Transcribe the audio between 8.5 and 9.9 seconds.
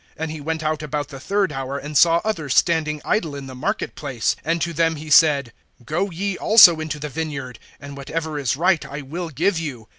right I will give you.